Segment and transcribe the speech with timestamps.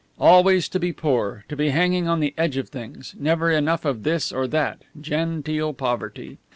[0.19, 4.01] Always to be poor, to be hanging on the edge of things, never enough of
[4.01, 6.39] this or that genteel poverty.